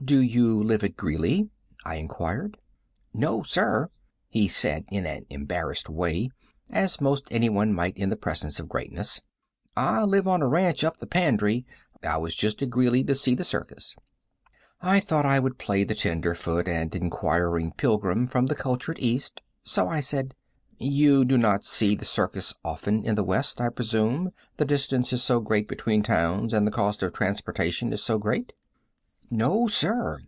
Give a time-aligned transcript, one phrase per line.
[0.00, 1.50] "Do you live at Greeley?"
[1.84, 2.56] I inquired.
[3.12, 3.90] "No, sir,"
[4.28, 6.30] he said, in an embarrassed way,
[6.70, 9.20] as most anyone might in the presence of greatness.
[9.76, 11.64] "I live on a ranch up the Pandre.
[12.00, 13.96] I was just at Greeley to see the circus."
[14.80, 19.88] I thought I would play the tenderfoot and inquiring pilgrim from the cultured East, so
[19.88, 20.36] I said:
[20.78, 25.24] "You do not see the circus often in the West, I presume, the distance is
[25.24, 28.52] so great between towns and the cost of transportation is so great?"
[29.30, 30.20] "No, sir.